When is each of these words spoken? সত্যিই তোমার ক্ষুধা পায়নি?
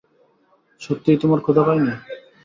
সত্যিই 0.81 1.19
তোমার 1.21 1.39
ক্ষুধা 1.41 1.63
পায়নি? 1.67 1.93